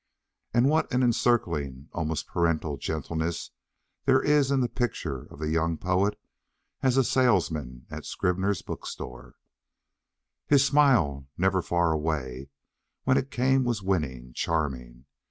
And 0.51 0.67
what 0.67 0.91
an 0.91 1.03
encircling, 1.03 1.87
almost 1.93 2.25
paternal, 2.27 2.75
gentleness 2.75 3.51
there 4.05 4.19
is 4.19 4.49
in 4.49 4.59
the 4.61 4.67
picture 4.67 5.27
of 5.31 5.37
the 5.37 5.49
young 5.51 5.77
poet 5.77 6.19
as 6.81 6.97
a 6.97 7.03
salesman 7.03 7.85
at 7.91 8.07
Scribner's 8.07 8.63
bookstore: 8.63 9.35
His 10.47 10.65
smile, 10.65 11.27
never 11.37 11.61
far 11.61 11.91
away, 11.91 12.49
when 13.03 13.15
it 13.17 13.29
came 13.29 13.63
was 13.63 13.83
winning, 13.83 14.33
charming. 14.33 15.05